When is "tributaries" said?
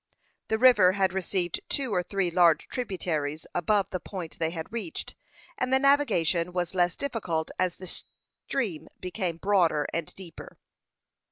2.69-3.45